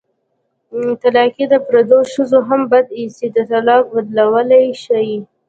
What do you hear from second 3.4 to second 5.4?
طلاق بدوالی ښيي